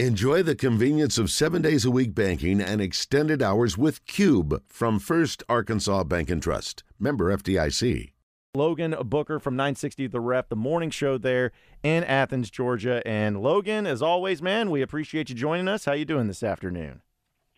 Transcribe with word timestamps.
Enjoy 0.00 0.42
the 0.42 0.56
convenience 0.56 1.18
of 1.18 1.30
seven 1.30 1.62
days 1.62 1.84
a 1.84 1.90
week 1.90 2.16
banking 2.16 2.60
and 2.60 2.80
extended 2.80 3.40
hours 3.40 3.78
with 3.78 4.04
Cube 4.06 4.60
from 4.66 4.98
First 4.98 5.44
Arkansas 5.48 6.02
Bank 6.02 6.30
and 6.30 6.42
Trust. 6.42 6.82
Member 6.98 7.32
FDIC. 7.32 8.10
Logan 8.56 8.96
Booker 9.04 9.38
from 9.38 9.54
960 9.54 10.08
The 10.08 10.18
Ref, 10.18 10.48
the 10.48 10.56
morning 10.56 10.90
show 10.90 11.16
there 11.16 11.52
in 11.84 12.02
Athens, 12.02 12.50
Georgia. 12.50 13.06
And 13.06 13.40
Logan, 13.40 13.86
as 13.86 14.02
always, 14.02 14.42
man, 14.42 14.72
we 14.72 14.82
appreciate 14.82 15.28
you 15.28 15.36
joining 15.36 15.68
us. 15.68 15.84
How 15.84 15.92
you 15.92 16.04
doing 16.04 16.26
this 16.26 16.42
afternoon? 16.42 17.00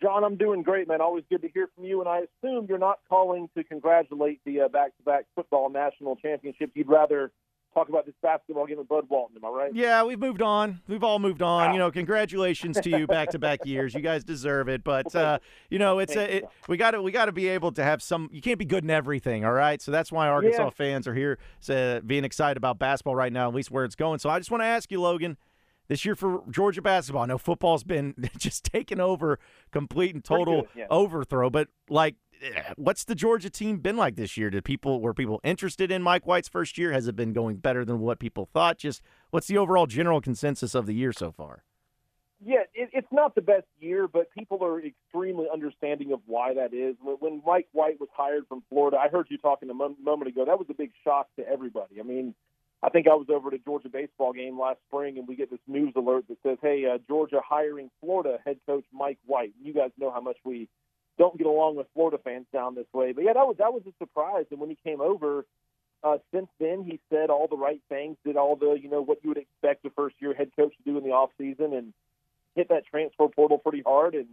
John, 0.02 0.22
I'm 0.22 0.36
doing 0.36 0.62
great, 0.62 0.88
man. 0.88 1.00
Always 1.00 1.24
good 1.30 1.40
to 1.40 1.48
hear 1.48 1.70
from 1.74 1.84
you. 1.84 2.00
And 2.00 2.08
I 2.08 2.24
assume 2.44 2.66
you're 2.68 2.76
not 2.76 2.98
calling 3.08 3.48
to 3.56 3.64
congratulate 3.64 4.42
the 4.44 4.60
uh, 4.60 4.68
back-to-back 4.68 5.24
football 5.34 5.70
national 5.70 6.16
championships. 6.16 6.72
You'd 6.74 6.88
rather 6.88 7.32
talk 7.76 7.88
about 7.88 8.06
this 8.06 8.14
basketball 8.22 8.66
game 8.66 8.78
with 8.78 8.88
Bud 8.88 9.04
Walton. 9.08 9.36
Am 9.36 9.44
I 9.44 9.48
right? 9.48 9.74
Yeah, 9.74 10.02
we've 10.02 10.18
moved 10.18 10.40
on. 10.40 10.80
We've 10.88 11.04
all 11.04 11.18
moved 11.18 11.42
on. 11.42 11.68
Wow. 11.68 11.72
You 11.72 11.78
know, 11.78 11.90
congratulations 11.90 12.80
to 12.80 12.90
you 12.90 13.06
back 13.06 13.30
to 13.30 13.38
back 13.38 13.66
years. 13.66 13.94
You 13.94 14.00
guys 14.00 14.24
deserve 14.24 14.68
it. 14.68 14.82
But 14.82 15.14
uh, 15.14 15.38
you 15.68 15.78
know, 15.78 15.98
it's 15.98 16.16
a, 16.16 16.38
it, 16.38 16.44
we 16.68 16.76
got 16.76 16.92
to 16.92 17.02
we 17.02 17.12
got 17.12 17.26
to 17.26 17.32
be 17.32 17.48
able 17.48 17.72
to 17.72 17.84
have 17.84 18.02
some. 18.02 18.30
You 18.32 18.40
can't 18.40 18.58
be 18.58 18.64
good 18.64 18.84
in 18.84 18.90
everything. 18.90 19.44
All 19.44 19.52
right. 19.52 19.80
So 19.80 19.92
that's 19.92 20.10
why 20.10 20.28
Arkansas 20.28 20.64
yeah. 20.64 20.70
fans 20.70 21.06
are 21.06 21.14
here, 21.14 21.38
uh, 21.68 22.00
being 22.00 22.24
excited 22.24 22.56
about 22.56 22.78
basketball 22.78 23.14
right 23.14 23.32
now, 23.32 23.48
at 23.48 23.54
least 23.54 23.70
where 23.70 23.84
it's 23.84 23.96
going. 23.96 24.18
So 24.18 24.30
I 24.30 24.38
just 24.38 24.50
want 24.50 24.62
to 24.62 24.66
ask 24.66 24.90
you, 24.90 25.00
Logan. 25.00 25.36
This 25.88 26.04
year 26.04 26.16
for 26.16 26.42
Georgia 26.50 26.82
basketball, 26.82 27.22
I 27.22 27.26
know 27.26 27.38
football's 27.38 27.84
been 27.84 28.16
just 28.36 28.64
taken 28.64 29.00
over, 29.00 29.38
complete 29.70 30.16
and 30.16 30.24
total 30.24 30.66
yeah. 30.74 30.86
overthrow. 30.90 31.48
But 31.48 31.68
like 31.88 32.16
what's 32.76 33.04
the 33.04 33.14
Georgia 33.14 33.50
team 33.50 33.78
been 33.78 33.96
like 33.96 34.16
this 34.16 34.36
year? 34.36 34.50
Did 34.50 34.64
people 34.64 35.00
were 35.00 35.14
people 35.14 35.40
interested 35.44 35.90
in 35.90 36.02
Mike 36.02 36.26
White's 36.26 36.48
first 36.48 36.78
year? 36.78 36.92
Has 36.92 37.08
it 37.08 37.16
been 37.16 37.32
going 37.32 37.56
better 37.56 37.84
than 37.84 38.00
what 38.00 38.18
people 38.18 38.48
thought? 38.52 38.78
Just 38.78 39.02
what's 39.30 39.46
the 39.46 39.58
overall 39.58 39.86
general 39.86 40.20
consensus 40.20 40.74
of 40.74 40.86
the 40.86 40.94
year 40.94 41.12
so 41.12 41.32
far? 41.32 41.64
Yeah, 42.44 42.64
it, 42.74 42.90
it's 42.92 43.08
not 43.10 43.34
the 43.34 43.40
best 43.40 43.66
year, 43.80 44.06
but 44.06 44.30
people 44.30 44.62
are 44.62 44.80
extremely 44.80 45.46
understanding 45.50 46.12
of 46.12 46.20
why 46.26 46.54
that 46.54 46.74
is. 46.74 46.96
When, 47.02 47.42
Mike 47.46 47.68
White 47.72 47.98
was 47.98 48.10
hired 48.14 48.46
from 48.46 48.62
Florida, 48.68 48.98
I 48.98 49.08
heard 49.08 49.28
you 49.30 49.38
talking 49.38 49.70
a 49.70 49.74
moment 49.74 50.28
ago. 50.28 50.44
That 50.44 50.58
was 50.58 50.66
a 50.68 50.74
big 50.74 50.92
shock 51.02 51.28
to 51.36 51.48
everybody. 51.48 51.98
I 51.98 52.02
mean, 52.02 52.34
I 52.82 52.90
think 52.90 53.08
I 53.08 53.14
was 53.14 53.28
over 53.30 53.48
at 53.48 53.54
a 53.54 53.58
Georgia 53.58 53.88
baseball 53.88 54.34
game 54.34 54.60
last 54.60 54.80
spring, 54.86 55.16
and 55.16 55.26
we 55.26 55.34
get 55.34 55.50
this 55.50 55.60
news 55.66 55.94
alert 55.96 56.26
that 56.28 56.36
says, 56.42 56.58
"Hey, 56.60 56.84
uh, 56.84 56.98
Georgia 57.08 57.40
hiring 57.42 57.90
Florida 58.00 58.38
head 58.44 58.58
coach 58.66 58.84
Mike 58.92 59.18
White." 59.24 59.54
You 59.62 59.72
guys 59.72 59.92
know 59.96 60.10
how 60.10 60.20
much 60.20 60.36
we 60.44 60.68
don't 61.18 61.38
get 61.38 61.46
along 61.46 61.76
with 61.76 61.86
Florida 61.94 62.18
fans 62.22 62.46
down 62.52 62.74
this 62.74 62.86
way. 62.92 63.12
But 63.12 63.24
yeah, 63.24 63.32
that 63.32 63.46
was 63.46 63.56
that 63.58 63.72
was 63.72 63.82
a 63.86 63.92
surprise. 63.98 64.46
And 64.50 64.60
when 64.60 64.70
he 64.70 64.78
came 64.84 65.00
over, 65.00 65.46
uh, 66.02 66.18
since 66.32 66.48
then 66.60 66.84
he 66.84 67.00
said 67.10 67.30
all 67.30 67.46
the 67.48 67.56
right 67.56 67.80
things, 67.88 68.16
did 68.24 68.36
all 68.36 68.56
the 68.56 68.78
you 68.80 68.90
know 68.90 69.02
what 69.02 69.18
you 69.22 69.30
would 69.30 69.38
expect 69.38 69.84
a 69.86 69.90
first 69.90 70.16
year 70.20 70.34
head 70.34 70.50
coach 70.56 70.74
to 70.76 70.90
do 70.90 70.98
in 70.98 71.04
the 71.04 71.10
off 71.10 71.30
season, 71.38 71.72
and 71.72 71.92
hit 72.54 72.68
that 72.68 72.86
transfer 72.86 73.28
portal 73.28 73.58
pretty 73.58 73.82
hard. 73.82 74.14
And 74.14 74.28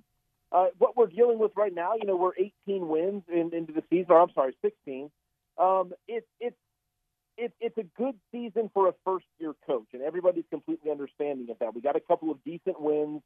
uh, 0.52 0.68
what 0.78 0.96
we're 0.96 1.08
dealing 1.08 1.40
with 1.40 1.52
right 1.56 1.74
now, 1.74 1.94
you 2.00 2.06
know, 2.06 2.16
we're 2.16 2.34
18 2.68 2.88
wins 2.88 3.24
in, 3.32 3.54
into 3.54 3.74
the 3.74 3.84
season. 3.90 4.12
Or 4.12 4.22
I'm 4.22 4.34
sorry, 4.34 4.56
16. 4.62 5.10
Um, 5.58 5.94
it's 6.08 6.28
it's 6.40 6.56
it, 7.38 7.54
it's 7.60 7.78
a 7.78 7.84
good 7.98 8.16
season 8.32 8.70
for 8.74 8.88
a 8.88 8.94
first 9.06 9.26
year 9.40 9.54
coach, 9.66 9.88
and 9.94 10.02
everybody's 10.02 10.46
completely 10.50 10.92
understanding 10.92 11.50
of 11.50 11.60
that. 11.60 11.74
We 11.74 11.82
got 11.82 11.96
a 11.96 12.00
couple 12.00 12.32
of 12.32 12.44
decent 12.44 12.80
wins 12.80 13.22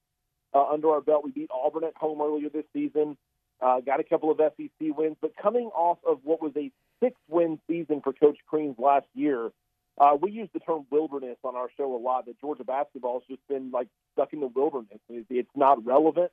uh, 0.53 0.65
under 0.65 0.91
our 0.91 1.01
belt. 1.01 1.23
We 1.23 1.31
beat 1.31 1.49
Auburn 1.51 1.83
at 1.83 1.95
home 1.95 2.21
earlier 2.21 2.49
this 2.49 2.65
season. 2.73 3.17
Uh, 3.59 3.79
got 3.79 3.99
a 3.99 4.03
couple 4.03 4.29
of 4.29 4.37
SEC 4.37 4.69
wins, 4.79 5.17
but 5.19 5.31
coming 5.35 5.67
off 5.73 5.97
of 6.07 6.19
what 6.23 6.41
was 6.41 6.51
a 6.55 6.71
six-win 7.03 7.59
season 7.67 8.01
for 8.03 8.13
Coach 8.13 8.37
Crean's 8.47 8.77
last 8.77 9.07
year, 9.15 9.51
uh, 9.97 10.15
we 10.19 10.31
use 10.31 10.47
the 10.53 10.59
term 10.59 10.85
wilderness 10.91 11.37
on 11.43 11.55
our 11.55 11.69
show 11.75 11.95
a 11.95 11.97
lot. 11.97 12.27
That 12.27 12.39
Georgia 12.39 12.63
basketball 12.63 13.19
has 13.19 13.27
just 13.27 13.47
been 13.47 13.71
like 13.71 13.87
stuck 14.13 14.31
in 14.33 14.41
the 14.41 14.47
wilderness. 14.47 14.99
It's 15.09 15.49
not 15.55 15.83
relevant. 15.83 16.31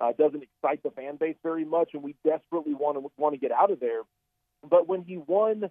Uh, 0.00 0.12
doesn't 0.18 0.42
excite 0.42 0.82
the 0.82 0.90
fan 0.90 1.16
base 1.16 1.36
very 1.42 1.64
much, 1.64 1.90
and 1.94 2.02
we 2.02 2.16
desperately 2.26 2.74
want 2.74 2.98
to 2.98 3.10
want 3.16 3.34
to 3.34 3.38
get 3.38 3.52
out 3.52 3.70
of 3.70 3.78
there. 3.78 4.00
But 4.68 4.88
when 4.88 5.02
he 5.02 5.16
won 5.16 5.70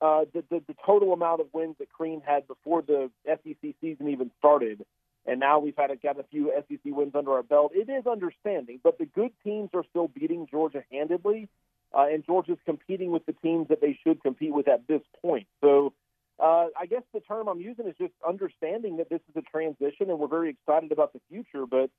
uh, 0.00 0.24
the, 0.32 0.42
the 0.48 0.62
the 0.66 0.74
total 0.86 1.12
amount 1.12 1.42
of 1.42 1.48
wins 1.52 1.76
that 1.78 1.90
Crean 1.90 2.22
had 2.24 2.48
before 2.48 2.80
the 2.80 3.10
SEC 3.26 3.74
season 3.82 4.08
even 4.08 4.30
started, 4.38 4.82
and 5.28 5.38
now 5.38 5.58
we've 5.58 5.76
had 5.76 5.90
a, 5.90 5.96
got 5.96 6.18
a 6.18 6.24
few 6.24 6.52
SEC 6.68 6.80
wins 6.86 7.12
under 7.14 7.32
our 7.32 7.42
belt. 7.42 7.72
It 7.74 7.88
is 7.90 8.06
understanding, 8.06 8.80
but 8.82 8.98
the 8.98 9.06
good 9.06 9.30
teams 9.44 9.70
are 9.74 9.84
still 9.90 10.08
beating 10.08 10.46
Georgia 10.50 10.82
handedly, 10.90 11.48
uh, 11.96 12.06
and 12.10 12.24
Georgia's 12.24 12.58
competing 12.64 13.10
with 13.10 13.26
the 13.26 13.34
teams 13.34 13.68
that 13.68 13.80
they 13.80 13.98
should 14.04 14.22
compete 14.22 14.52
with 14.52 14.68
at 14.68 14.86
this 14.88 15.02
point. 15.22 15.46
So. 15.60 15.92
Uh, 16.40 16.68
I 16.80 16.86
guess 16.86 17.02
the 17.12 17.18
term 17.18 17.48
I'm 17.48 17.58
using 17.58 17.88
is 17.88 17.96
just 17.98 18.12
understanding 18.24 18.98
that 18.98 19.10
this 19.10 19.18
is 19.28 19.34
a 19.34 19.42
transition, 19.42 20.08
and 20.08 20.20
we're 20.20 20.28
very 20.28 20.50
excited 20.50 20.92
about 20.92 21.12
the 21.12 21.18
future. 21.28 21.66
But 21.66 21.90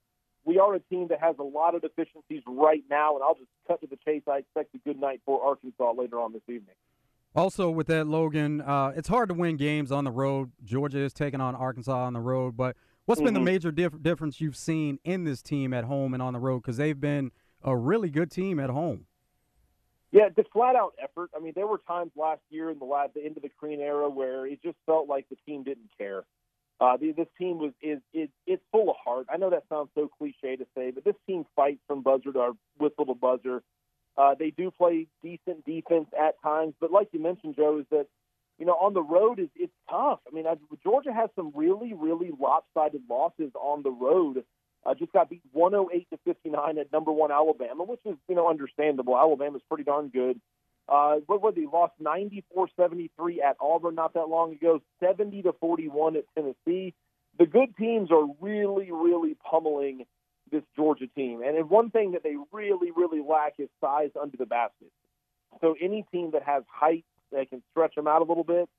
we 0.46 0.60
are 0.60 0.74
a 0.74 0.80
team 0.80 1.10
that 1.10 1.20
has 1.22 1.36
a 1.40 1.44
lot 1.44 1.76
of 1.76 1.82
deficiencies 1.82 2.42
right 2.48 2.84
now, 2.90 3.16
and 3.16 3.24
I'll 3.24 3.36
just 3.36 3.50
cut 3.68 3.82
to 3.82 3.88
the 3.88 3.98
chase. 3.98 4.24
I 4.28 4.38
expect 4.38 4.74
a 4.76 4.78
good 4.80 5.00
night 5.00 5.22
for 5.26 5.44
Arkansas 5.44 5.92
later 5.92 6.20
on 6.20 6.34
this 6.34 6.42
evening. 6.48 6.76
Also, 7.36 7.70
with 7.70 7.88
that, 7.88 8.08
Logan, 8.08 8.62
uh, 8.62 8.92
it's 8.96 9.08
hard 9.08 9.30
to 9.30 9.36
win 9.36 9.58
games 9.58 9.92
on 9.92 10.04
the 10.04 10.12
road. 10.12 10.52
Georgia 10.64 11.00
is 11.00 11.14
taking 11.14 11.42
on 11.42 11.56
Arkansas 11.56 12.06
on 12.06 12.14
the 12.14 12.20
road, 12.20 12.58
but 12.58 12.76
What's 13.10 13.18
mm-hmm. 13.22 13.26
been 13.26 13.34
the 13.34 13.40
mm-hmm. 13.40 13.46
major 13.46 13.72
dif- 13.72 14.04
difference 14.04 14.40
you've 14.40 14.56
seen 14.56 15.00
in 15.04 15.24
this 15.24 15.42
team 15.42 15.74
at 15.74 15.86
home 15.86 16.14
and 16.14 16.22
on 16.22 16.34
the 16.34 16.40
road? 16.40 16.62
Because 16.62 16.78
they've 16.78 17.02
been 17.02 17.32
a 17.64 17.76
really 17.76 18.12
good 18.12 18.30
team 18.30 18.60
at 18.60 18.70
home. 18.70 19.08
Yeah, 20.12 20.30
the 20.38 20.44
flat 20.54 20.76
out 20.76 20.94
effort. 21.02 21.32
I 21.36 21.40
mean, 21.40 21.54
there 21.56 21.66
were 21.66 21.82
times 21.88 22.12
last 22.16 22.42
year 22.52 22.70
in 22.70 22.78
the 22.78 22.86
last, 22.86 23.16
the 23.16 23.26
end 23.26 23.36
of 23.36 23.42
the 23.42 23.50
Crean 23.50 23.80
era 23.80 24.08
where 24.08 24.46
it 24.46 24.62
just 24.62 24.78
felt 24.86 25.10
like 25.10 25.28
the 25.28 25.38
team 25.48 25.64
didn't 25.64 25.90
care. 25.98 26.24
Uh, 26.80 26.98
the, 26.98 27.12
this 27.14 27.26
team 27.36 27.58
was 27.58 27.72
is 27.82 27.98
is 28.14 28.30
it's 28.46 28.62
full 28.72 28.92
of 28.92 28.96
heart. 29.04 29.26
I 29.28 29.38
know 29.38 29.50
that 29.50 29.64
sounds 29.70 29.90
so 29.96 30.08
cliche 30.20 30.58
to 30.58 30.68
say, 30.78 30.92
but 30.92 31.04
this 31.04 31.16
team 31.26 31.48
fights 31.56 31.82
from 31.88 32.04
buzzer 32.04 32.32
to 32.32 32.52
whistle 32.78 33.08
to 33.08 33.16
buzzer. 33.16 33.64
Uh, 34.20 34.36
they 34.38 34.52
do 34.52 34.70
play 34.70 35.08
decent 35.24 35.66
defense 35.66 36.10
at 36.16 36.40
times, 36.44 36.76
but 36.80 36.92
like 36.92 37.08
you 37.12 37.20
mentioned, 37.20 37.56
Joe, 37.56 37.80
is 37.80 37.88
that 37.90 38.06
you 38.60 38.66
know, 38.66 38.74
on 38.74 38.94
the 38.94 39.02
road 39.02 39.40
is 39.40 39.48
it's 39.56 39.74
tough. 39.90 40.20
I 40.28 40.36
mean, 40.36 40.46
Georgia 40.84 41.14
has 41.14 41.30
some 41.36 41.52
really, 41.56 41.94
really 41.94 42.32
lopsided 42.38 43.02
losses 43.10 43.52
on 43.56 43.84
the 43.84 43.90
road. 43.90 44.44
Uh, 44.86 44.94
just 44.94 45.14
got 45.14 45.30
beat 45.30 45.42
108 45.54 46.08
to 46.10 46.20
59 46.26 46.78
at 46.78 46.92
number 46.92 47.12
one 47.12 47.32
Alabama, 47.32 47.84
which 47.86 48.02
is 48.06 48.16
you 48.28 48.36
know 48.36 48.50
understandable. 48.50 49.18
Alabama's 49.18 49.62
pretty 49.68 49.86
darn 49.86 50.10
good. 50.10 50.40
Uh, 50.90 51.18
what 51.28 51.42
were 51.42 51.52
they 51.52 51.68
lost 51.72 51.94
94-73 52.02 53.10
at 53.48 53.56
Auburn 53.62 53.96
not 53.96 54.14
that 54.16 54.28
long 54.28 54.54
ago, 54.54 54.82
70 55.00 55.44
to 55.44 55.54
41 55.54 56.16
at 56.18 56.24
Tennessee. 56.34 56.96
The 57.38 57.46
good 57.46 57.78
teams 57.78 58.10
are 58.12 58.26
really, 58.42 58.92
really 58.92 59.36
pummeling 59.50 60.06
this 60.52 60.64
Georgia 60.76 61.06
team, 61.16 61.44
and 61.44 61.70
one 61.70 61.92
thing 61.92 62.14
that 62.14 62.24
they 62.24 62.36
really, 62.52 62.90
really 62.92 63.22
lack 63.22 63.54
is 63.60 63.70
size 63.80 64.10
under 64.20 64.36
the 64.36 64.48
basket. 64.48 64.92
So 65.62 65.76
any 65.80 66.06
team 66.12 66.32
that 66.32 66.44
has 66.44 66.64
height 66.68 67.06
they 67.32 67.46
can 67.46 67.62
stretch 67.72 67.96
them 67.96 68.08
out 68.08 68.22
a 68.22 68.26
little 68.26 68.44
bit 68.44 68.70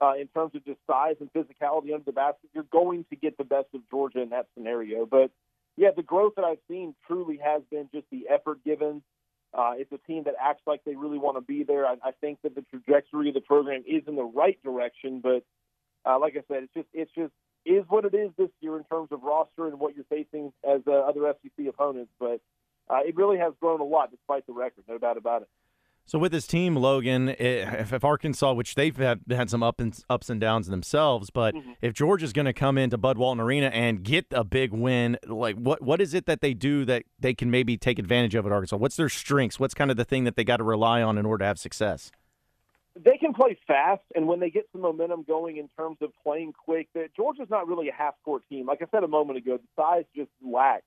uh, 0.00 0.14
in 0.14 0.28
terms 0.28 0.54
of 0.54 0.64
just 0.64 0.78
size 0.86 1.16
and 1.20 1.32
physicality 1.32 1.92
under 1.92 2.04
the 2.04 2.12
basket. 2.12 2.50
You're 2.54 2.64
going 2.64 3.04
to 3.10 3.16
get 3.16 3.38
the 3.38 3.44
best 3.44 3.68
of 3.74 3.80
Georgia 3.90 4.20
in 4.20 4.30
that 4.30 4.46
scenario. 4.54 5.06
But 5.06 5.30
yeah, 5.76 5.90
the 5.94 6.02
growth 6.02 6.34
that 6.36 6.44
I've 6.44 6.58
seen 6.68 6.94
truly 7.06 7.38
has 7.42 7.62
been 7.70 7.88
just 7.92 8.06
the 8.10 8.26
effort 8.30 8.64
given. 8.64 9.02
Uh, 9.54 9.72
it's 9.76 9.92
a 9.92 9.98
team 10.06 10.24
that 10.24 10.34
acts 10.42 10.62
like 10.66 10.82
they 10.84 10.96
really 10.96 11.18
want 11.18 11.36
to 11.36 11.40
be 11.40 11.62
there. 11.62 11.86
I, 11.86 11.96
I 12.04 12.10
think 12.20 12.38
that 12.42 12.54
the 12.54 12.62
trajectory 12.70 13.28
of 13.28 13.34
the 13.34 13.40
program 13.40 13.84
is 13.86 14.02
in 14.06 14.16
the 14.16 14.24
right 14.24 14.58
direction, 14.62 15.20
but 15.22 15.44
uh, 16.04 16.18
like 16.18 16.34
I 16.36 16.42
said, 16.48 16.64
it's 16.64 16.74
just 16.74 16.88
it's 16.92 17.10
just 17.14 17.32
is 17.64 17.84
what 17.88 18.04
it 18.04 18.14
is 18.14 18.30
this 18.38 18.50
year 18.60 18.76
in 18.76 18.84
terms 18.84 19.08
of 19.10 19.22
roster 19.22 19.66
and 19.66 19.80
what 19.80 19.96
you're 19.96 20.04
facing 20.04 20.52
as 20.62 20.80
uh, 20.86 20.92
other 20.92 21.34
SEC 21.42 21.66
opponents. 21.66 22.12
But 22.20 22.40
uh, 22.88 23.00
it 23.04 23.16
really 23.16 23.38
has 23.38 23.54
grown 23.60 23.80
a 23.80 23.84
lot 23.84 24.10
despite 24.10 24.46
the 24.46 24.52
record, 24.52 24.84
no 24.88 24.98
doubt 24.98 25.16
about 25.16 25.42
it. 25.42 25.48
So 26.08 26.20
with 26.20 26.30
this 26.30 26.46
team, 26.46 26.76
Logan, 26.76 27.30
if, 27.30 27.92
if 27.92 28.04
Arkansas, 28.04 28.52
which 28.52 28.76
they've 28.76 28.96
had, 28.96 29.22
had 29.28 29.50
some 29.50 29.64
up 29.64 29.80
and, 29.80 29.98
ups 30.08 30.30
and 30.30 30.40
downs 30.40 30.68
themselves, 30.68 31.30
but 31.30 31.52
mm-hmm. 31.52 31.72
if 31.82 31.94
Georgia's 31.94 32.32
going 32.32 32.46
to 32.46 32.52
come 32.52 32.78
into 32.78 32.96
Bud 32.96 33.18
Walton 33.18 33.40
Arena 33.40 33.66
and 33.66 34.04
get 34.04 34.26
a 34.30 34.44
big 34.44 34.72
win, 34.72 35.18
like 35.26 35.56
what 35.56 35.82
what 35.82 36.00
is 36.00 36.14
it 36.14 36.26
that 36.26 36.40
they 36.40 36.54
do 36.54 36.84
that 36.84 37.02
they 37.18 37.34
can 37.34 37.50
maybe 37.50 37.76
take 37.76 37.98
advantage 37.98 38.36
of 38.36 38.46
at 38.46 38.52
Arkansas? 38.52 38.76
What's 38.76 38.94
their 38.94 39.08
strengths? 39.08 39.58
What's 39.58 39.74
kind 39.74 39.90
of 39.90 39.96
the 39.96 40.04
thing 40.04 40.22
that 40.24 40.36
they 40.36 40.44
got 40.44 40.58
to 40.58 40.64
rely 40.64 41.02
on 41.02 41.18
in 41.18 41.26
order 41.26 41.42
to 41.42 41.46
have 41.46 41.58
success? 41.58 42.12
They 42.94 43.18
can 43.18 43.34
play 43.34 43.58
fast, 43.66 44.02
and 44.14 44.28
when 44.28 44.38
they 44.38 44.48
get 44.48 44.68
some 44.70 44.82
momentum 44.82 45.24
going 45.26 45.56
in 45.56 45.68
terms 45.76 45.98
of 46.00 46.12
playing 46.22 46.52
quick, 46.52 46.88
that 46.94 47.16
Georgia's 47.16 47.50
not 47.50 47.66
really 47.66 47.88
a 47.88 47.92
half-court 47.92 48.44
team. 48.48 48.66
Like 48.66 48.80
I 48.80 48.86
said 48.92 49.02
a 49.02 49.08
moment 49.08 49.38
ago, 49.38 49.58
the 49.58 49.82
size 49.82 50.04
just 50.14 50.30
lacks 50.40 50.84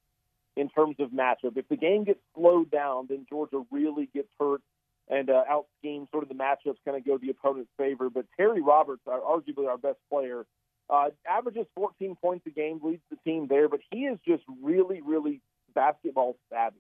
in 0.55 0.69
terms 0.69 0.95
of 0.99 1.11
matchup. 1.11 1.57
If 1.57 1.67
the 1.67 1.75
game 1.75 2.05
gets 2.05 2.19
slowed 2.33 2.71
down, 2.71 3.07
then 3.09 3.27
Georgia 3.29 3.63
really 3.69 4.09
gets 4.11 4.29
hurt 4.39 4.61
and 5.09 5.29
uh, 5.29 5.43
out 5.49 5.65
scheme 5.79 6.07
sort 6.11 6.23
of 6.23 6.29
the 6.29 6.35
matchups 6.35 6.77
kind 6.85 6.97
of 6.97 7.05
go 7.05 7.17
the 7.17 7.29
opponent's 7.29 7.71
favor. 7.77 8.09
But 8.09 8.25
Terry 8.37 8.61
Roberts, 8.61 9.01
are 9.07 9.19
arguably 9.19 9.67
our 9.67 9.77
best 9.77 9.97
player, 10.09 10.45
uh, 10.89 11.09
averages 11.27 11.65
14 11.75 12.15
points 12.21 12.45
a 12.47 12.49
game, 12.49 12.79
leads 12.83 13.01
the 13.09 13.17
team 13.17 13.47
there, 13.47 13.69
but 13.69 13.79
he 13.91 14.01
is 14.01 14.17
just 14.27 14.43
really, 14.61 15.01
really 15.01 15.41
basketball 15.73 16.35
savvy. 16.51 16.77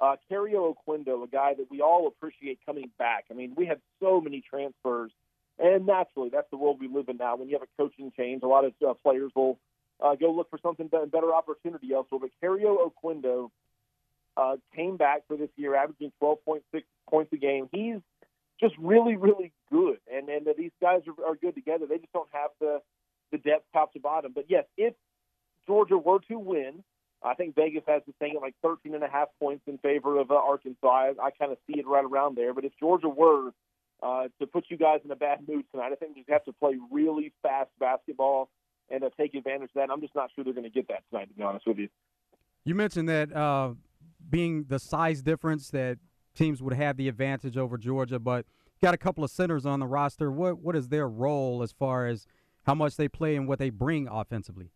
Uh, 0.00 0.16
Kario 0.30 0.74
Oquendo, 0.74 1.22
a 1.22 1.28
guy 1.28 1.54
that 1.54 1.70
we 1.70 1.80
all 1.80 2.08
appreciate 2.08 2.58
coming 2.66 2.90
back. 2.98 3.24
I 3.30 3.34
mean, 3.34 3.54
we 3.56 3.66
had 3.66 3.80
so 4.00 4.20
many 4.20 4.42
transfers, 4.42 5.12
and 5.58 5.86
naturally, 5.86 6.30
that's 6.30 6.50
the 6.50 6.56
world 6.56 6.78
we 6.80 6.88
live 6.88 7.08
in 7.08 7.18
now. 7.18 7.36
When 7.36 7.48
you 7.48 7.54
have 7.54 7.62
a 7.62 7.82
coaching 7.82 8.10
change, 8.16 8.42
a 8.42 8.48
lot 8.48 8.64
of 8.64 8.72
uh, 8.86 8.94
players 8.94 9.30
will 9.36 9.58
uh, 10.00 10.16
go 10.16 10.32
look 10.32 10.50
for 10.50 10.58
something 10.62 10.88
better 10.88 11.32
opportunity 11.34 11.92
elsewhere. 11.94 12.20
But 12.20 12.30
Kario 12.42 12.90
Oquendo 12.90 13.50
uh, 14.36 14.56
came 14.74 14.96
back 14.96 15.22
for 15.28 15.36
this 15.36 15.50
year, 15.56 15.74
averaging 15.74 16.12
12.6 16.22 16.60
points 17.08 17.32
a 17.32 17.36
game. 17.36 17.68
He's 17.72 18.00
just 18.60 18.74
really, 18.78 19.16
really 19.16 19.52
good, 19.70 19.98
and 20.12 20.28
and 20.28 20.46
these 20.56 20.70
guys 20.80 21.00
are, 21.06 21.30
are 21.30 21.34
good 21.34 21.54
together. 21.54 21.86
They 21.86 21.98
just 21.98 22.12
don't 22.12 22.28
have 22.32 22.50
the 22.60 22.80
the 23.32 23.38
depth 23.38 23.64
top 23.72 23.92
to 23.94 24.00
bottom. 24.00 24.32
But 24.34 24.44
yes, 24.48 24.64
if 24.76 24.94
Georgia 25.66 25.98
were 25.98 26.20
to 26.28 26.38
win, 26.38 26.84
I 27.24 27.34
think 27.34 27.54
Vegas 27.54 27.82
has 27.86 28.02
the 28.06 28.12
thing 28.18 28.34
at 28.36 28.42
like 28.42 28.54
13 28.62 28.94
and 28.94 29.02
a 29.02 29.08
half 29.08 29.28
points 29.40 29.62
in 29.66 29.78
favor 29.78 30.18
of 30.18 30.30
uh, 30.30 30.34
Arkansas. 30.34 30.86
I, 30.88 31.12
I 31.20 31.30
kind 31.30 31.52
of 31.52 31.58
see 31.66 31.78
it 31.78 31.86
right 31.86 32.04
around 32.04 32.36
there. 32.36 32.52
But 32.54 32.64
if 32.64 32.72
Georgia 32.78 33.08
were 33.08 33.50
uh, 34.02 34.24
to 34.40 34.46
put 34.46 34.66
you 34.68 34.76
guys 34.76 35.00
in 35.04 35.10
a 35.10 35.16
bad 35.16 35.46
mood 35.48 35.64
tonight, 35.72 35.92
I 35.92 35.96
think 35.96 36.16
you 36.16 36.24
have 36.28 36.44
to 36.44 36.52
play 36.52 36.76
really 36.90 37.32
fast 37.42 37.70
basketball 37.78 38.50
and 38.90 39.04
uh, 39.04 39.10
take 39.18 39.34
advantage 39.34 39.70
of 39.70 39.74
that. 39.76 39.90
I'm 39.90 40.00
just 40.00 40.14
not 40.14 40.30
sure 40.34 40.44
they're 40.44 40.52
going 40.52 40.64
to 40.64 40.70
get 40.70 40.88
that 40.88 41.02
tonight, 41.10 41.28
to 41.28 41.34
be 41.34 41.42
honest 41.42 41.66
with 41.66 41.78
you. 41.78 41.88
You 42.64 42.74
mentioned 42.74 43.08
that 43.08 43.34
uh, 43.34 43.72
being 44.32 44.64
the 44.68 44.80
size 44.80 45.22
difference 45.22 45.70
that 45.70 45.98
teams 46.34 46.60
would 46.60 46.72
have 46.72 46.96
the 46.96 47.06
advantage 47.06 47.56
over 47.56 47.78
Georgia, 47.78 48.18
but 48.18 48.46
got 48.82 48.94
a 48.94 48.98
couple 48.98 49.22
of 49.22 49.30
centers 49.30 49.64
on 49.64 49.78
the 49.78 49.86
roster. 49.86 50.32
What 50.32 50.58
what 50.58 50.74
is 50.74 50.88
their 50.88 51.08
role 51.08 51.62
as 51.62 51.70
far 51.70 52.06
as 52.06 52.26
how 52.64 52.74
much 52.74 52.96
they 52.96 53.06
play 53.06 53.36
and 53.36 53.46
what 53.46 53.60
they 53.60 53.70
bring 53.70 54.08
offensively? 54.08 54.72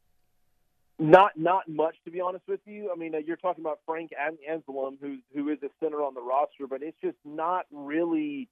Not 0.98 1.32
not 1.36 1.68
much, 1.68 1.96
to 2.04 2.10
be 2.10 2.20
honest 2.20 2.44
with 2.46 2.60
you. 2.66 2.90
I 2.94 2.96
mean, 2.96 3.14
uh, 3.14 3.18
you're 3.18 3.36
talking 3.36 3.64
about 3.64 3.80
Frank 3.84 4.12
Anselem, 4.14 4.98
who 5.00 5.18
who 5.34 5.48
is 5.48 5.58
a 5.64 5.70
center 5.82 6.02
on 6.02 6.14
the 6.14 6.22
roster, 6.22 6.66
but 6.68 6.82
it's 6.82 6.96
just 7.02 7.18
not 7.24 7.66
really 7.72 8.48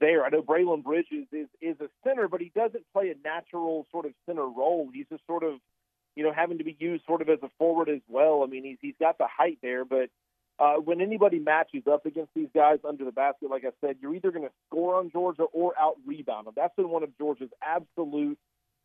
there. 0.00 0.24
I 0.24 0.28
know 0.28 0.42
Braelen 0.42 0.84
Bridges 0.84 1.26
is 1.32 1.48
is 1.60 1.76
a 1.80 1.88
center, 2.06 2.28
but 2.28 2.40
he 2.40 2.52
doesn't 2.54 2.84
play 2.92 3.10
a 3.10 3.28
natural 3.28 3.86
sort 3.90 4.06
of 4.06 4.12
center 4.26 4.46
role. 4.46 4.90
He's 4.92 5.06
just 5.10 5.26
sort 5.26 5.42
of, 5.42 5.54
you 6.16 6.22
know, 6.22 6.32
having 6.32 6.58
to 6.58 6.64
be 6.64 6.76
used 6.78 7.04
sort 7.06 7.22
of 7.22 7.28
as 7.28 7.38
a 7.42 7.50
forward 7.58 7.88
as 7.88 8.00
well. 8.08 8.42
I 8.42 8.46
mean, 8.46 8.64
he's 8.64 8.78
he's 8.80 8.94
got 9.00 9.18
the 9.18 9.26
height 9.26 9.58
there, 9.62 9.84
but 9.84 10.08
uh, 10.58 10.74
when 10.74 11.00
anybody 11.00 11.38
matches 11.38 11.82
up 11.90 12.06
against 12.06 12.30
these 12.34 12.48
guys 12.54 12.78
under 12.86 13.04
the 13.04 13.12
basket, 13.12 13.50
like 13.50 13.64
I 13.64 13.72
said, 13.80 13.96
you're 14.00 14.14
either 14.14 14.30
going 14.30 14.44
to 14.44 14.52
score 14.68 14.96
on 14.96 15.10
Georgia 15.10 15.44
or 15.52 15.72
out 15.78 15.96
rebound 16.06 16.46
them. 16.46 16.54
That's 16.56 16.74
been 16.76 16.90
one 16.90 17.02
of 17.02 17.16
Georgia's 17.18 17.50
absolute 17.62 18.38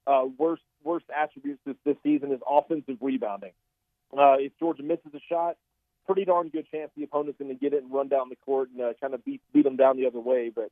uh, 0.08 0.26
worst 0.38 0.64
worst 0.84 1.06
attributes 1.16 1.60
this, 1.66 1.76
this 1.86 1.96
season 2.02 2.32
is 2.32 2.40
offensive 2.50 2.98
rebounding. 3.02 3.52
Uh, 4.12 4.38
if 4.40 4.52
Georgia 4.58 4.82
misses 4.82 5.14
a 5.14 5.20
shot, 5.30 5.58
pretty 6.08 6.26
darn 6.26 6.50
good 6.50 6.66
chance 6.72 6.90
the 6.98 7.04
opponent's 7.04 7.38
going 7.38 7.56
to 7.56 7.60
get 7.60 7.74
it 7.74 7.84
and 7.84 7.94
run 7.94 8.08
down 8.08 8.30
the 8.30 8.36
court 8.38 8.70
and 8.72 8.82
uh, 8.82 8.94
kind 9.00 9.14
of 9.14 9.24
beat 9.24 9.42
beat 9.54 9.64
them 9.64 9.76
down 9.76 9.98
the 9.98 10.08
other 10.08 10.20
way. 10.20 10.52
But 10.54 10.72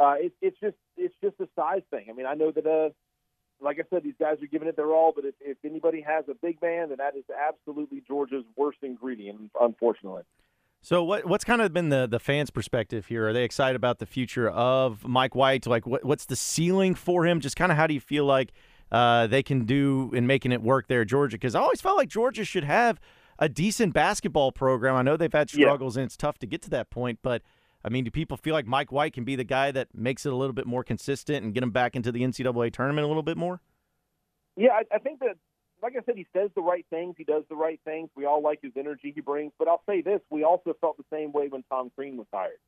uh, 0.00 0.14
it, 0.18 0.32
it's 0.40 0.58
just 0.58 0.76
it's 0.96 1.14
just 1.22 1.34
a 1.40 1.48
size 1.54 1.82
thing. 1.90 2.06
I 2.08 2.14
mean, 2.14 2.26
I 2.26 2.34
know 2.34 2.50
that 2.50 2.66
uh, 2.66 2.88
like 3.60 3.78
I 3.78 3.82
said, 3.90 4.02
these 4.02 4.14
guys 4.18 4.36
are 4.42 4.46
giving 4.46 4.68
it 4.68 4.76
their 4.76 4.92
all, 4.92 5.12
but 5.14 5.24
if, 5.24 5.34
if 5.40 5.56
anybody 5.64 6.00
has 6.00 6.24
a 6.28 6.34
big 6.34 6.60
man, 6.62 6.88
then 6.88 6.98
that 6.98 7.16
is 7.16 7.24
absolutely 7.30 8.02
Georgia's 8.06 8.44
worst 8.56 8.78
ingredient, 8.82 9.50
unfortunately. 9.60 10.22
So 10.82 11.04
what 11.04 11.26
what's 11.26 11.44
kind 11.44 11.60
of 11.60 11.72
been 11.74 11.90
the 11.90 12.06
the 12.06 12.18
fans' 12.18 12.50
perspective 12.50 13.06
here? 13.06 13.28
Are 13.28 13.32
they 13.34 13.44
excited 13.44 13.76
about 13.76 13.98
the 13.98 14.06
future 14.06 14.48
of 14.48 15.06
Mike 15.06 15.34
White? 15.34 15.66
Like 15.66 15.86
what 15.86 16.04
what's 16.04 16.24
the 16.24 16.36
ceiling 16.36 16.94
for 16.94 17.26
him? 17.26 17.40
Just 17.40 17.56
kind 17.56 17.70
of 17.70 17.76
how 17.76 17.86
do 17.86 17.92
you 17.92 18.00
feel 18.00 18.24
like 18.24 18.52
uh, 18.90 19.26
they 19.26 19.42
can 19.42 19.66
do 19.66 20.10
in 20.14 20.26
making 20.26 20.52
it 20.52 20.62
work 20.62 20.88
there 20.88 21.04
Georgia? 21.04 21.36
Because 21.36 21.54
I 21.54 21.60
always 21.60 21.82
felt 21.82 21.98
like 21.98 22.08
Georgia 22.08 22.46
should 22.46 22.64
have 22.64 22.98
a 23.38 23.48
decent 23.48 23.92
basketball 23.92 24.52
program. 24.52 24.94
I 24.94 25.02
know 25.02 25.18
they've 25.18 25.32
had 25.32 25.50
struggles 25.50 25.96
yeah. 25.96 26.02
and 26.02 26.08
it's 26.08 26.16
tough 26.16 26.38
to 26.38 26.46
get 26.46 26.62
to 26.62 26.70
that 26.70 26.88
point, 26.88 27.18
but 27.22 27.42
I 27.84 27.88
mean, 27.88 28.04
do 28.04 28.10
people 28.10 28.36
feel 28.36 28.54
like 28.54 28.66
Mike 28.66 28.92
White 28.92 29.14
can 29.14 29.24
be 29.24 29.36
the 29.36 29.44
guy 29.44 29.70
that 29.70 29.88
makes 29.94 30.26
it 30.26 30.32
a 30.32 30.36
little 30.36 30.52
bit 30.52 30.66
more 30.66 30.84
consistent 30.84 31.44
and 31.44 31.54
get 31.54 31.62
him 31.62 31.70
back 31.70 31.96
into 31.96 32.12
the 32.12 32.20
NCAA 32.20 32.72
tournament 32.72 33.04
a 33.04 33.08
little 33.08 33.22
bit 33.22 33.36
more? 33.36 33.60
Yeah, 34.56 34.72
I, 34.72 34.96
I 34.96 34.98
think 34.98 35.20
that 35.20 35.36
like 35.82 35.94
I 35.96 36.04
said, 36.04 36.16
he 36.16 36.26
says 36.32 36.50
the 36.54 36.62
right 36.62 36.84
things. 36.90 37.14
He 37.16 37.24
does 37.24 37.44
the 37.48 37.56
right 37.56 37.80
things. 37.84 38.10
We 38.14 38.26
all 38.26 38.42
like 38.42 38.60
his 38.62 38.72
energy 38.76 39.12
he 39.14 39.20
brings. 39.20 39.52
But 39.58 39.68
I'll 39.68 39.82
say 39.88 40.02
this: 40.02 40.20
we 40.30 40.44
also 40.44 40.74
felt 40.80 40.96
the 40.96 41.04
same 41.10 41.32
way 41.32 41.48
when 41.48 41.62
Tom 41.70 41.90
Crean 41.96 42.16
was 42.16 42.26
hired. 42.32 42.58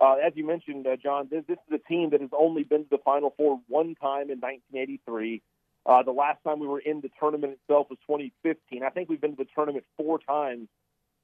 Uh, 0.00 0.16
as 0.24 0.32
you 0.36 0.46
mentioned, 0.46 0.86
uh, 0.86 0.96
John, 0.96 1.28
this, 1.30 1.44
this, 1.48 1.58
is 1.68 1.80
a 1.80 1.88
team 1.88 2.10
that 2.10 2.20
has 2.20 2.30
only 2.38 2.62
been 2.62 2.84
to 2.84 2.90
the 2.90 2.98
Final 3.04 3.34
Four 3.36 3.60
one 3.66 3.94
time 3.96 4.30
in 4.30 4.38
1983. 4.38 5.42
Uh, 5.86 6.02
the 6.02 6.12
last 6.12 6.38
time 6.44 6.60
we 6.60 6.66
were 6.66 6.78
in 6.78 7.00
the 7.00 7.10
tournament 7.18 7.54
itself 7.54 7.88
was 7.90 7.98
2015. 8.06 8.82
I 8.82 8.90
think 8.90 9.08
we've 9.08 9.20
been 9.20 9.36
to 9.36 9.44
the 9.44 9.50
tournament 9.54 9.84
four 9.96 10.18
times 10.18 10.68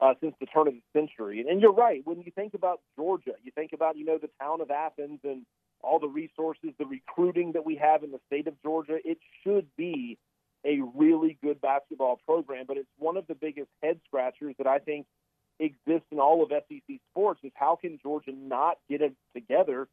uh, 0.05 0.13
since 0.21 0.35
the 0.39 0.47
turn 0.47 0.69
of 0.69 0.75
the 0.75 0.83
century. 1.01 1.41
And, 1.41 1.49
and 1.49 1.61
you're 1.63 1.73
right. 1.73 2.03
When 2.05 2.21
you 2.21 2.31
think 2.35 2.53
about 2.53 2.81
Georgia, 2.97 3.33
you 3.43 3.51
think 3.55 3.73
about 3.73 3.97
you 3.97 4.05
know 4.05 4.19
the 4.19 4.29
town 4.41 4.61
of 4.61 4.71
Athens 4.71 5.21
and 5.25 5.47
all 5.83 5.99
the 5.99 6.09
resources, 6.09 6.71
the 6.79 6.85
recruiting 6.85 7.53
that 7.53 7.65
we 7.65 7.77
have 7.77 8.03
in 8.03 8.11
the 8.11 8.21
state 8.27 8.47
of 8.47 8.55
Georgia. 8.63 8.99
It 9.03 9.19
should 9.43 9.67
be 9.77 10.19
a 10.65 10.81
really 10.95 11.39
good 11.43 11.61
basketball 11.61 12.21
program, 12.27 12.65
but 12.67 12.77
it's 12.77 12.89
one 12.99 13.17
of 13.17 13.27
the 13.27 13.35
biggest 13.35 13.69
head 13.83 14.01
scratchers 14.07 14.55
that 14.59 14.67
I 14.67 14.79
think 14.79 15.07
exists 15.59 16.09
in 16.11 16.19
all 16.19 16.43
of 16.43 16.51
SEC 16.51 16.99
sports 17.11 17.41
is 17.43 17.53
how 17.55 17.77
can 17.77 17.99
Georgia 18.03 18.33
not 18.37 18.77
get 18.89 19.01
it 19.01 19.15
together 19.35 19.89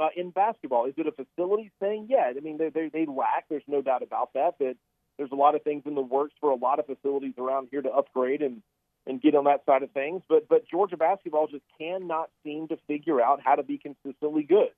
uh, 0.00 0.08
in 0.16 0.30
basketball? 0.30 0.86
Is 0.86 0.94
it 0.96 1.06
a 1.06 1.12
facilities 1.12 1.72
thing? 1.78 2.06
Yeah, 2.08 2.32
I 2.36 2.40
mean 2.40 2.58
they, 2.58 2.70
they 2.70 2.88
they 2.92 3.06
lack. 3.06 3.46
There's 3.48 3.62
no 3.68 3.80
doubt 3.80 4.02
about 4.02 4.32
that. 4.34 4.54
But 4.58 4.76
there's 5.18 5.32
a 5.32 5.36
lot 5.36 5.54
of 5.54 5.62
things 5.62 5.82
in 5.86 5.94
the 5.94 6.00
works 6.00 6.34
for 6.40 6.50
a 6.50 6.56
lot 6.56 6.80
of 6.80 6.86
facilities 6.86 7.34
around 7.38 7.68
here 7.70 7.82
to 7.82 7.90
upgrade 7.90 8.42
and 8.42 8.62
and 9.10 9.20
get 9.20 9.34
on 9.34 9.44
that 9.44 9.64
side 9.66 9.82
of 9.82 9.90
things. 9.90 10.22
But 10.28 10.48
but 10.48 10.66
Georgia 10.68 10.96
basketball 10.96 11.48
just 11.48 11.64
cannot 11.78 12.30
seem 12.44 12.68
to 12.68 12.78
figure 12.86 13.20
out 13.20 13.40
how 13.44 13.56
to 13.56 13.62
be 13.62 13.76
consistently 13.76 14.44
good. 14.44 14.70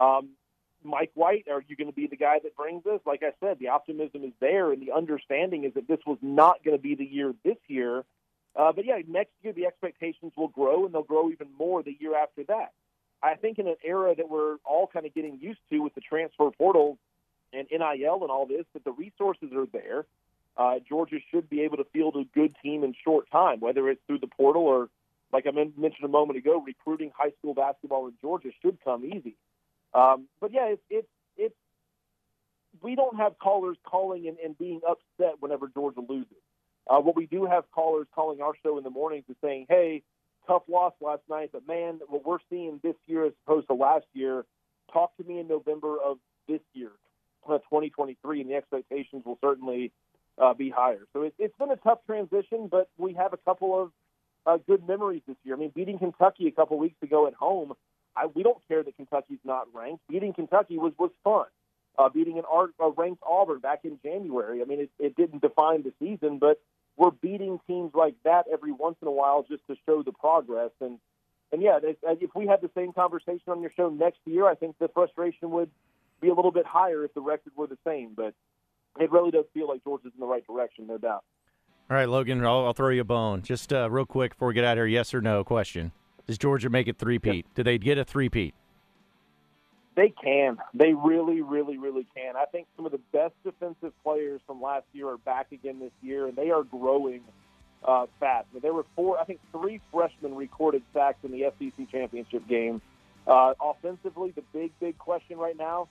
Um, 0.00 0.30
Mike 0.82 1.10
White, 1.14 1.46
are 1.50 1.62
you 1.66 1.76
going 1.76 1.88
to 1.88 1.94
be 1.94 2.06
the 2.06 2.16
guy 2.16 2.38
that 2.42 2.56
brings 2.56 2.84
this? 2.84 3.00
Like 3.04 3.22
I 3.22 3.32
said, 3.40 3.58
the 3.58 3.68
optimism 3.68 4.24
is 4.24 4.32
there, 4.40 4.72
and 4.72 4.80
the 4.80 4.92
understanding 4.92 5.64
is 5.64 5.74
that 5.74 5.86
this 5.86 5.98
was 6.06 6.18
not 6.22 6.64
going 6.64 6.76
to 6.76 6.82
be 6.82 6.94
the 6.94 7.04
year 7.04 7.34
this 7.44 7.56
year. 7.68 8.04
Uh, 8.54 8.72
but 8.72 8.86
yeah, 8.86 8.98
next 9.06 9.32
year 9.42 9.52
the 9.52 9.66
expectations 9.66 10.32
will 10.36 10.48
grow, 10.48 10.86
and 10.86 10.94
they'll 10.94 11.02
grow 11.02 11.30
even 11.30 11.48
more 11.58 11.82
the 11.82 11.96
year 12.00 12.16
after 12.16 12.44
that. 12.44 12.72
I 13.22 13.34
think 13.34 13.58
in 13.58 13.66
an 13.66 13.76
era 13.84 14.14
that 14.14 14.28
we're 14.28 14.56
all 14.64 14.86
kind 14.86 15.04
of 15.04 15.14
getting 15.14 15.38
used 15.38 15.60
to 15.70 15.80
with 15.80 15.94
the 15.94 16.00
transfer 16.00 16.50
portal 16.50 16.98
and 17.52 17.66
NIL 17.70 18.22
and 18.22 18.30
all 18.30 18.46
this, 18.46 18.64
that 18.72 18.84
the 18.84 18.92
resources 18.92 19.52
are 19.54 19.66
there. 19.66 20.06
Uh, 20.56 20.76
Georgia 20.88 21.16
should 21.30 21.48
be 21.50 21.62
able 21.62 21.76
to 21.76 21.84
field 21.92 22.16
a 22.16 22.24
good 22.34 22.54
team 22.62 22.82
in 22.82 22.94
short 23.04 23.30
time, 23.30 23.60
whether 23.60 23.88
it's 23.90 24.00
through 24.06 24.18
the 24.18 24.26
portal 24.26 24.62
or, 24.62 24.88
like 25.32 25.46
I 25.46 25.50
mentioned 25.50 26.04
a 26.04 26.08
moment 26.08 26.38
ago, 26.38 26.62
recruiting 26.64 27.12
high 27.16 27.32
school 27.38 27.54
basketball 27.54 28.06
in 28.06 28.14
Georgia 28.20 28.48
should 28.62 28.78
come 28.82 29.04
easy. 29.04 29.36
Um, 29.92 30.28
but 30.40 30.52
yeah, 30.52 30.66
it's 30.68 30.82
it's 30.90 31.08
it's 31.36 31.54
we 32.82 32.94
don't 32.94 33.16
have 33.16 33.38
callers 33.38 33.76
calling 33.84 34.28
and, 34.28 34.38
and 34.38 34.56
being 34.58 34.80
upset 34.88 35.36
whenever 35.40 35.68
Georgia 35.68 36.00
loses. 36.06 36.36
Uh, 36.88 37.00
what 37.00 37.16
we 37.16 37.26
do 37.26 37.46
have 37.46 37.64
callers 37.72 38.06
calling 38.14 38.40
our 38.40 38.52
show 38.62 38.78
in 38.78 38.84
the 38.84 38.90
mornings 38.90 39.24
and 39.28 39.36
saying, 39.42 39.66
"Hey, 39.68 40.02
tough 40.46 40.62
loss 40.68 40.92
last 41.00 41.22
night, 41.28 41.50
but 41.52 41.66
man, 41.66 42.00
what 42.08 42.24
we're 42.24 42.38
seeing 42.48 42.80
this 42.82 42.94
year 43.06 43.26
as 43.26 43.32
opposed 43.46 43.66
to 43.68 43.74
last 43.74 44.06
year. 44.12 44.44
Talk 44.92 45.16
to 45.16 45.24
me 45.24 45.40
in 45.40 45.48
November 45.48 45.96
of 46.00 46.18
this 46.48 46.60
year, 46.72 46.92
uh, 47.48 47.58
2023, 47.58 48.40
and 48.40 48.50
the 48.50 48.54
expectations 48.54 49.24
will 49.24 49.38
certainly 49.42 49.92
uh, 50.38 50.54
be 50.54 50.70
higher." 50.70 51.06
So 51.12 51.22
it, 51.22 51.34
it's 51.38 51.56
been 51.58 51.70
a 51.70 51.76
tough 51.76 52.00
transition, 52.06 52.68
but 52.70 52.88
we 52.98 53.14
have 53.14 53.32
a 53.32 53.38
couple 53.38 53.82
of 53.82 53.92
uh, 54.46 54.58
good 54.66 54.86
memories 54.86 55.22
this 55.26 55.36
year. 55.44 55.56
I 55.56 55.58
mean, 55.58 55.72
beating 55.74 55.98
Kentucky 55.98 56.46
a 56.48 56.52
couple 56.52 56.78
weeks 56.78 57.02
ago 57.02 57.26
at 57.26 57.34
home 57.34 57.74
I, 58.16 58.26
we 58.26 58.42
don't 58.42 58.58
care 58.66 58.82
that 58.82 58.96
Kentucky's 58.96 59.38
not 59.44 59.68
ranked. 59.74 60.06
Beating 60.08 60.32
Kentucky 60.32 60.78
was 60.78 60.92
was 60.98 61.10
fun. 61.22 61.46
Uh, 61.98 62.08
beating 62.08 62.38
an 62.38 62.44
a 62.80 62.90
ranked 62.90 63.22
Auburn 63.26 63.60
back 63.60 63.80
in 63.84 63.98
January. 64.02 64.62
I 64.62 64.64
mean, 64.64 64.80
it, 64.80 64.90
it 64.98 65.16
didn't 65.16 65.42
define 65.42 65.82
the 65.82 65.92
season, 65.98 66.38
but 66.38 66.60
we're 66.96 67.10
beating 67.10 67.58
teams 67.66 67.92
like 67.94 68.14
that 68.24 68.46
every 68.52 68.72
once 68.72 68.96
in 69.02 69.08
a 69.08 69.12
while 69.12 69.44
just 69.48 69.66
to 69.68 69.76
show 69.86 70.02
the 70.02 70.12
progress. 70.12 70.70
And 70.80 70.98
and 71.52 71.62
yeah, 71.62 71.78
if 71.82 72.30
we 72.34 72.46
had 72.46 72.60
the 72.62 72.70
same 72.74 72.92
conversation 72.92 73.48
on 73.48 73.60
your 73.60 73.70
show 73.76 73.88
next 73.88 74.20
year, 74.24 74.46
I 74.46 74.54
think 74.54 74.76
the 74.78 74.88
frustration 74.88 75.50
would 75.50 75.70
be 76.20 76.28
a 76.28 76.34
little 76.34 76.50
bit 76.50 76.66
higher 76.66 77.04
if 77.04 77.14
the 77.14 77.20
record 77.20 77.52
were 77.56 77.66
the 77.66 77.78
same. 77.86 78.14
But 78.16 78.34
it 78.98 79.10
really 79.10 79.30
does 79.30 79.44
feel 79.54 79.68
like 79.68 79.82
Georgia's 79.84 80.12
in 80.14 80.20
the 80.20 80.26
right 80.26 80.46
direction, 80.46 80.86
no 80.86 80.98
doubt. 80.98 81.24
All 81.88 81.96
right, 81.96 82.08
Logan, 82.08 82.44
I'll, 82.44 82.66
I'll 82.66 82.72
throw 82.72 82.88
you 82.88 83.02
a 83.02 83.04
bone. 83.04 83.42
Just 83.42 83.72
uh, 83.72 83.88
real 83.90 84.06
quick 84.06 84.32
before 84.32 84.48
we 84.48 84.54
get 84.54 84.64
out 84.64 84.72
of 84.72 84.78
here, 84.78 84.86
yes 84.86 85.14
or 85.14 85.20
no 85.20 85.44
question. 85.44 85.92
Does 86.26 86.38
Georgia 86.38 86.68
make 86.68 86.88
it 86.88 86.98
three-peat? 86.98 87.46
Do 87.54 87.62
they 87.62 87.78
get 87.78 87.98
a 87.98 88.04
three-peat? 88.04 88.54
They 89.94 90.12
can. 90.22 90.58
They 90.74 90.92
really, 90.92 91.40
really, 91.40 91.78
really 91.78 92.06
can. 92.14 92.36
I 92.36 92.44
think 92.46 92.66
some 92.76 92.84
of 92.84 92.92
the 92.92 93.00
best 93.12 93.34
defensive 93.44 93.92
players 94.02 94.40
from 94.46 94.60
last 94.60 94.84
year 94.92 95.08
are 95.08 95.16
back 95.16 95.52
again 95.52 95.78
this 95.78 95.92
year, 96.02 96.26
and 96.26 96.36
they 96.36 96.50
are 96.50 96.64
growing 96.64 97.22
uh, 97.82 98.06
fast. 98.20 98.48
But 98.52 98.62
there 98.62 98.74
were 98.74 98.84
four, 98.94 99.18
I 99.18 99.24
think, 99.24 99.40
three 99.52 99.80
freshmen 99.92 100.34
recorded 100.34 100.82
sacks 100.92 101.18
in 101.22 101.30
the 101.30 101.50
SEC 101.58 101.90
championship 101.90 102.46
game. 102.46 102.82
Uh, 103.26 103.54
offensively, 103.62 104.32
the 104.32 104.42
big, 104.52 104.72
big 104.80 104.98
question 104.98 105.38
right 105.38 105.56
now 105.56 105.88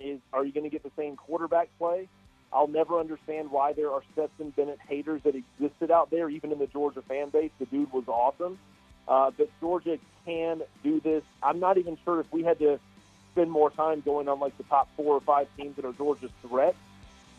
is: 0.00 0.20
Are 0.32 0.46
you 0.46 0.52
going 0.52 0.64
to 0.64 0.70
get 0.70 0.82
the 0.82 0.92
same 0.96 1.16
quarterback 1.16 1.68
play? 1.78 2.08
I'll 2.52 2.68
never 2.68 2.98
understand 2.98 3.50
why 3.50 3.72
there 3.72 3.90
are 3.90 4.02
Stetson 4.12 4.50
Bennett 4.50 4.78
haters 4.86 5.22
that 5.22 5.34
existed 5.34 5.90
out 5.90 6.10
there, 6.10 6.28
even 6.28 6.52
in 6.52 6.58
the 6.58 6.66
Georgia 6.66 7.02
fan 7.02 7.30
base. 7.30 7.50
The 7.58 7.66
dude 7.66 7.92
was 7.92 8.06
awesome. 8.08 8.58
Uh, 9.08 9.30
but 9.36 9.48
Georgia 9.60 9.98
can 10.24 10.62
do 10.82 11.00
this. 11.00 11.22
I'm 11.42 11.60
not 11.60 11.78
even 11.78 11.98
sure 12.04 12.20
if 12.20 12.32
we 12.32 12.42
had 12.42 12.58
to 12.60 12.78
spend 13.32 13.50
more 13.50 13.70
time 13.70 14.00
going 14.00 14.28
on 14.28 14.38
like 14.38 14.56
the 14.58 14.64
top 14.64 14.88
four 14.96 15.14
or 15.14 15.20
five 15.20 15.48
teams 15.56 15.76
that 15.76 15.84
are 15.84 15.92
Georgia's 15.92 16.30
threat. 16.46 16.76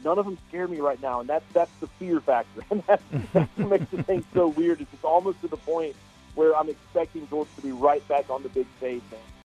none 0.03 0.17
of 0.17 0.25
them 0.25 0.38
scare 0.50 0.67
me 0.67 0.79
right 0.79 1.01
now, 1.01 1.20
and 1.20 1.29
that's 1.29 1.46
that's 1.53 1.72
the 1.79 1.88
fear 1.88 2.20
factor, 2.20 2.62
and 2.72 2.84
that's, 2.88 3.03
that's 3.32 3.58
what 3.58 3.70
makes 3.70 3.91
the 3.91 4.03
thing 4.03 4.25
so 4.34 4.48
weird. 4.48 4.82
It's 4.82 5.03
almost 5.03 5.39
to 5.41 5.48
the 5.48 5.58
point 5.58 5.96
where 6.36 6.55
I'm 6.55 6.70
expecting 6.70 7.27
Georgia 7.29 7.51
to 7.55 7.62
be 7.62 7.72
right 7.72 8.05
back 8.08 8.29
on 8.29 8.43
the 8.43 8.50
big 8.50 8.65
stage. 8.77 9.03